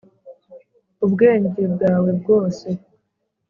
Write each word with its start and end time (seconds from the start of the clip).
ubwenge 1.05 1.59
bwawe 1.73 2.09
bwose. 2.19 2.67